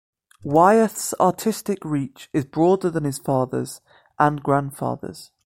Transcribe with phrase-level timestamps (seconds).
[0.43, 3.81] Wyeth's artistic reach is broader than his father's
[4.17, 5.29] and grandfather's.